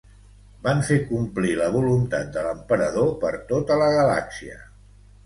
[0.67, 4.59] Van fer complir la voluntat de l'Emperador per tota la galàxia.